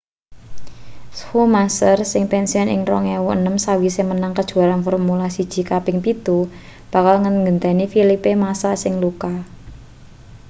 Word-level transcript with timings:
schumacher 1.17 1.97
sing 2.11 2.23
pensiun 2.33 2.67
ing 2.73 2.81
2006 2.87 3.65
sawise 3.65 4.01
menang 4.11 4.33
kejuaraan 4.37 4.81
formula 4.87 5.27
1 5.37 5.69
kaping 5.71 5.97
pitu 6.05 6.39
bakal 6.93 7.15
nggenteni 7.19 7.85
felipe 7.93 8.31
massa 8.43 8.71
sing 8.83 8.93
luka 9.03 9.33